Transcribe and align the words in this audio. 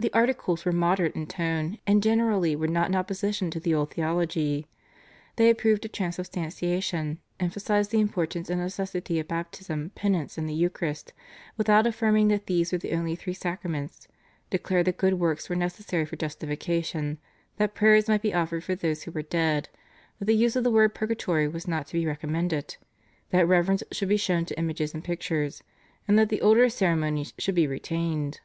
The 0.00 0.12
Articles 0.12 0.64
were 0.64 0.72
moderate 0.72 1.14
in 1.14 1.28
tone, 1.28 1.78
and 1.86 2.02
generally 2.02 2.56
were 2.56 2.66
not 2.66 2.88
in 2.88 2.96
opposition 2.96 3.52
to 3.52 3.60
the 3.60 3.72
old 3.72 3.92
theology. 3.94 4.66
They 5.36 5.48
approved 5.48 5.84
of 5.84 5.92
Transubstantiation, 5.92 7.20
emphasised 7.38 7.92
the 7.92 8.00
importance 8.00 8.50
and 8.50 8.60
necessity 8.60 9.20
of 9.20 9.28
Baptism, 9.28 9.92
Penance, 9.94 10.36
and 10.36 10.48
the 10.48 10.54
Eucharist 10.54 11.12
without 11.56 11.86
affirming 11.86 12.26
that 12.34 12.46
these 12.46 12.72
were 12.72 12.78
the 12.78 12.90
only 12.94 13.14
three 13.14 13.32
Sacraments, 13.32 14.08
declared 14.50 14.86
that 14.86 14.96
good 14.96 15.20
works 15.20 15.48
were 15.48 15.54
necessary 15.54 16.04
for 16.04 16.16
justification, 16.16 17.18
that 17.56 17.76
prayers 17.76 18.08
might 18.08 18.22
be 18.22 18.34
offered 18.34 18.64
for 18.64 18.74
those 18.74 19.04
who 19.04 19.12
were 19.12 19.22
dead, 19.22 19.68
that 20.18 20.24
the 20.24 20.34
use 20.34 20.56
of 20.56 20.64
the 20.64 20.70
word 20.72 20.96
Purgatory 20.96 21.46
was 21.46 21.68
not 21.68 21.86
to 21.86 21.92
be 21.92 22.04
recommended, 22.04 22.76
that 23.30 23.46
reverence 23.46 23.84
should 23.92 24.08
be 24.08 24.16
shown 24.16 24.44
to 24.46 24.58
images 24.58 24.94
and 24.94 25.04
pictures, 25.04 25.62
and 26.08 26.18
that 26.18 26.28
the 26.28 26.40
older 26.40 26.68
ceremonies 26.68 27.32
should 27.38 27.54
be 27.54 27.68
retained. 27.68 28.40